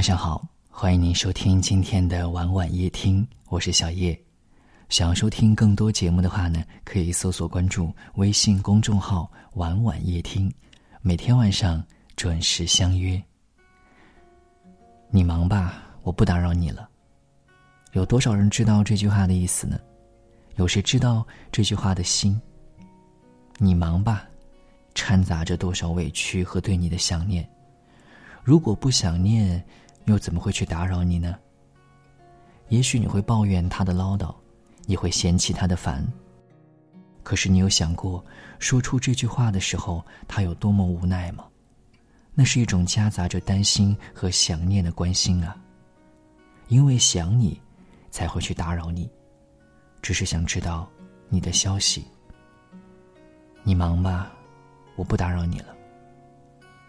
[0.00, 4.18] 晚上好，欢迎您收听今天的晚晚夜听，我是小叶。
[4.88, 10.50] 想要收听更多节目的话呢，可以搜索关注微信公众号“晚晚夜听”，
[11.04, 11.84] 每天晚上
[12.16, 13.22] 准时相约。
[15.10, 16.88] 你忙吧，我不打扰你了。
[17.92, 19.78] 有多少人知道这句话的意思呢？
[20.56, 22.40] 有谁知道这句话的心？
[23.58, 24.26] 你忙吧，
[24.94, 27.46] 掺杂着多少委屈和对你的想念。
[28.42, 29.62] 如果不想念，
[30.04, 31.38] 又怎么会去打扰你呢？
[32.68, 34.34] 也许你会抱怨他的唠叨，
[34.86, 36.06] 你会嫌弃他的烦。
[37.22, 38.24] 可是你有想过，
[38.58, 41.44] 说出这句话的时候，他有多么无奈吗？
[42.34, 45.56] 那是一种夹杂着担心和想念的关心啊。
[46.68, 47.60] 因为想你，
[48.10, 49.10] 才会去打扰你，
[50.00, 50.88] 只是想知道
[51.28, 52.04] 你的消息。
[53.62, 54.32] 你忙吧，
[54.96, 55.74] 我不打扰你了。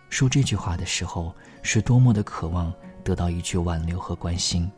[0.10, 2.72] 说这句话的时候，是多么的渴望
[3.04, 4.72] 得到一句挽留和关心，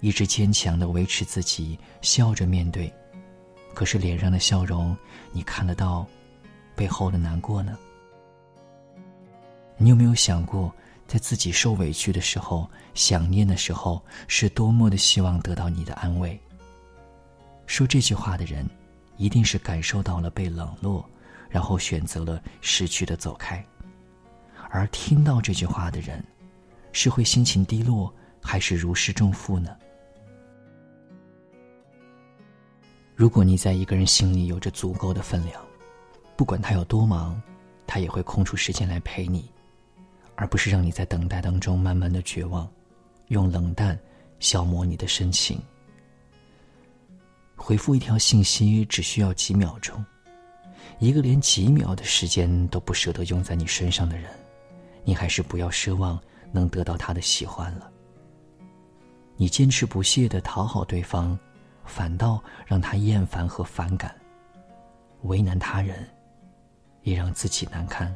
[0.00, 2.92] 一直坚强的维持自己，笑着面对。
[3.74, 4.96] 可是脸上的笑容，
[5.32, 6.06] 你看得到
[6.74, 7.78] 背后的难过呢？
[9.76, 10.74] 你有没有想过，
[11.06, 16.38] 在自己受委屈的时候、想念的时候，是多么的希望得到你的安慰？
[17.66, 18.68] 说这句话的人，
[19.16, 21.08] 一定是感受到了被冷落。
[21.48, 23.66] 然后选择了识趣的走开，
[24.70, 26.24] 而听到这句话的人，
[26.92, 29.76] 是会心情低落，还是如释重负呢？
[33.14, 35.62] 如果你在一个人心里有着足够的分量，
[36.36, 37.40] 不管他有多忙，
[37.86, 39.50] 他也会空出时间来陪你，
[40.36, 42.66] 而不是让你在等待当中慢慢的绝望，
[43.28, 43.98] 用冷淡
[44.38, 45.60] 消磨你的深情。
[47.56, 50.02] 回复一条信息只需要几秒钟。
[50.98, 54.30] 一个连几秒的时间都不舍得用在你身上的人，
[55.04, 56.18] 你还是不要奢望
[56.52, 57.90] 能得到他的喜欢了。
[59.36, 61.38] 你坚持不懈的讨好对方，
[61.84, 64.14] 反倒让他厌烦和反感。
[65.22, 66.08] 为难他人，
[67.02, 68.14] 也让自己难堪。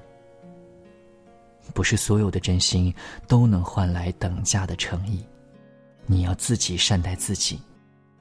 [1.73, 2.95] 不是所有的真心
[3.27, 5.25] 都能换来等价的诚意，
[6.07, 7.61] 你要自己善待自己，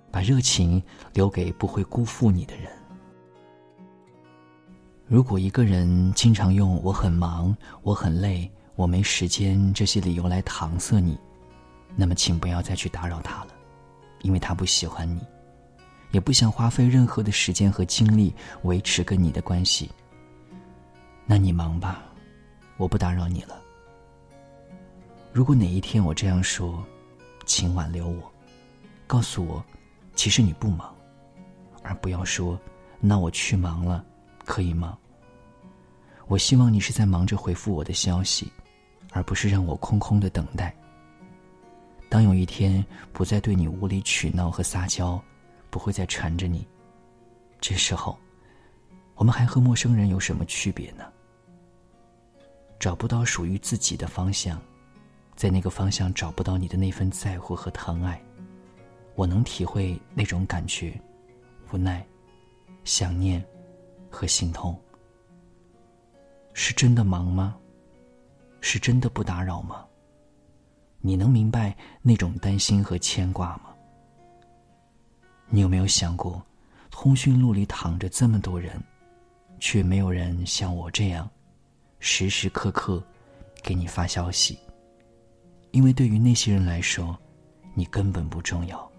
[0.10, 0.82] 把热情
[1.14, 2.72] 留给不会辜负你的人。
[5.06, 11.18] 如果一个人经常用“我很忙”“我很累”“我没时间”这些理由来搪塞你，
[11.96, 13.54] 那么请不要再去打扰他了，
[14.22, 15.22] 因为他不喜欢你，
[16.12, 19.90] 也不想花费任何的时间和精力维持跟你的关系。
[21.26, 22.04] 那你忙吧，
[22.78, 23.62] 我不打扰你了。
[25.32, 26.84] 如果哪一天我这样说，
[27.46, 28.32] 请挽留我，
[29.08, 29.64] 告诉我，
[30.16, 30.94] 其实你不忙，
[31.82, 32.60] 而不要说
[33.00, 34.04] “那我去忙了”，
[34.46, 34.98] 可以吗？
[36.28, 38.52] 我希望你是在忙着回复我的消息，
[39.14, 40.76] 而不是让我空空的等待。
[42.10, 45.24] 当有一天不再对你无理取闹和撒娇，
[45.70, 46.68] 不会再缠着你，
[47.62, 48.18] 这时候，
[49.16, 51.06] 我们还和陌生人有什么区别呢？
[52.80, 54.62] 找不到属于自己的方向，
[55.36, 58.22] 在那个方向找不到你的那份在乎和疼爱，
[59.16, 61.00] 我能体会那种感觉，
[61.72, 62.06] 无奈、
[62.84, 63.44] 想念
[64.10, 64.80] 和心痛。
[66.54, 67.56] 是真的忙吗？
[68.66, 69.86] 是真的不打扰吗？
[71.02, 73.76] 你能明白那种担心和牵挂吗？
[75.50, 76.42] 你有没有想过，
[76.90, 78.82] 通讯录里躺着这么多人，
[79.60, 81.30] 却没有人像我这样，
[82.00, 83.04] 时时刻刻
[83.62, 84.58] 给你发消息？
[85.72, 87.20] 因为对于那些人来说，
[87.74, 88.90] 你根本不重要，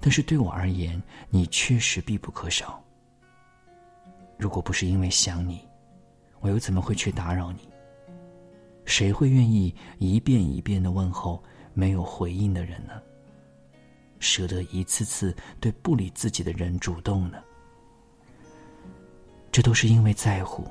[0.00, 1.00] 但是对我而言，
[1.30, 2.82] 你确实必不可少。
[4.36, 5.64] 如果不是因为想你。
[6.40, 7.71] 我又怎么会去打扰你？
[8.92, 11.42] 谁会愿意一遍一遍的问候
[11.72, 12.92] 没有回应的人呢？
[14.20, 17.42] 舍得一次次对不理自己的人主动呢？
[19.50, 20.68] 这都是因为在乎，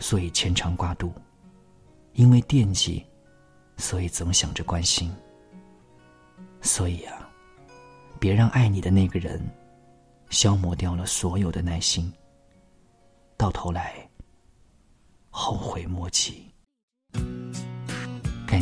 [0.00, 1.10] 所以牵肠挂肚；
[2.14, 3.06] 因为惦记，
[3.76, 5.14] 所以总想着关心。
[6.60, 7.30] 所以啊，
[8.18, 9.40] 别让爱你的那个人
[10.28, 12.12] 消磨掉了所有的耐心，
[13.36, 13.94] 到头来。
[15.30, 16.52] 后悔莫及。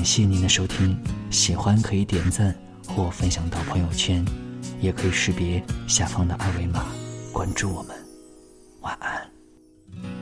[0.03, 0.99] 感谢您的收听，
[1.31, 2.53] 喜欢可以点赞
[2.89, 4.25] 或分享到朋友圈，
[4.81, 6.87] 也可以识别下方的二维码
[7.33, 7.97] 关注我们。
[8.81, 9.31] 晚安。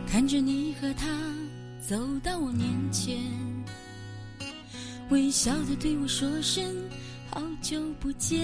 [0.06, 1.06] 看着你和他
[1.80, 3.16] 走到我面前，
[5.08, 6.62] 微笑的对我说声
[7.30, 8.38] 好久不见。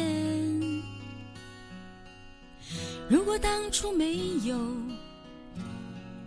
[3.10, 4.16] 如果当初没
[4.46, 4.58] 有。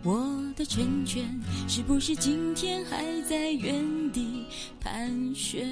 [0.02, 1.28] 我的成全，
[1.68, 4.44] 是不是今天还在原地
[4.80, 5.66] 盘旋。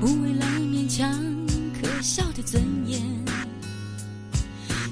[0.00, 1.10] 不为了勉强
[1.80, 3.00] 可笑的尊严，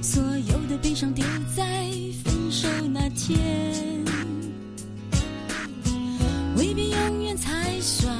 [0.02, 1.64] 所有的悲伤丢在
[2.24, 3.38] 分手那天，
[6.56, 8.12] 未必永远才算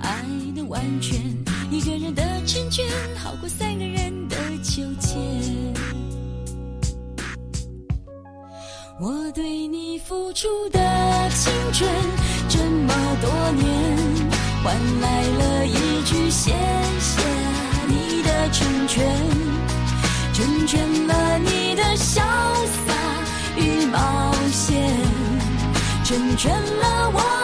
[0.00, 0.22] 爱
[0.54, 1.20] 的完全。
[1.70, 2.86] 一个人的成全，
[3.16, 3.91] 好过三个人
[10.04, 10.80] 付出的
[11.30, 11.88] 青春
[12.48, 13.62] 这么多年。
[14.62, 16.50] 换来了一句谢
[17.00, 17.22] 谢
[17.86, 19.06] 你的成全，
[20.32, 22.20] 成全了你的潇
[22.86, 22.92] 洒
[23.56, 24.90] 与冒险，
[26.04, 27.41] 成全了我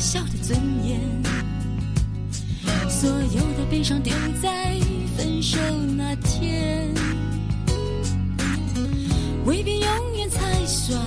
[0.00, 0.98] 笑的尊严。
[2.88, 4.12] 所有的悲伤丢
[4.42, 4.74] 在
[5.16, 5.58] 分手
[5.96, 6.92] 那天，
[9.44, 10.98] 未必永远才算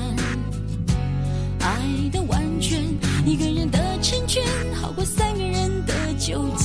[1.60, 2.82] 爱的完全。
[3.26, 4.44] 一个人的成全，
[4.76, 6.63] 好过三个人的纠结。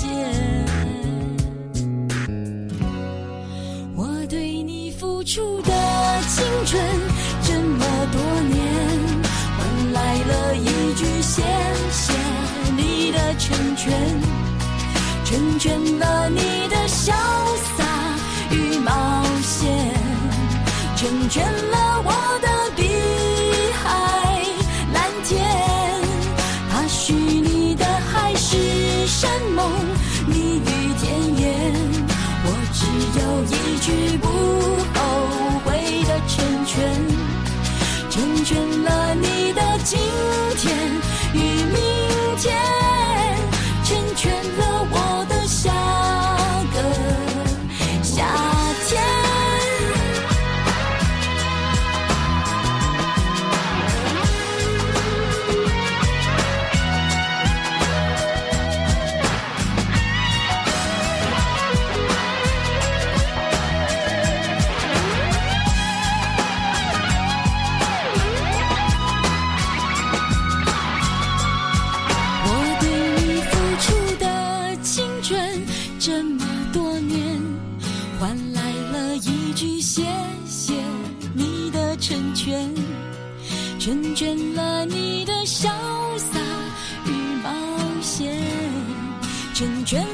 [13.88, 13.96] 成全。
[15.24, 17.12] 成全了你的潇
[17.76, 17.84] 洒
[18.50, 19.68] 与冒险，
[20.96, 22.82] 成全了我的碧
[23.72, 23.86] 海
[24.92, 25.44] 蓝天。
[26.70, 29.70] 他许你的海誓山盟，
[30.26, 31.72] 蜜语甜言，
[32.44, 32.86] 我只
[33.18, 33.86] 有一句
[34.18, 34.27] 不
[83.78, 85.68] 成全了你的潇
[86.18, 86.38] 洒
[87.06, 87.10] 与
[87.44, 87.50] 冒
[88.02, 88.36] 险，
[89.54, 90.04] 成全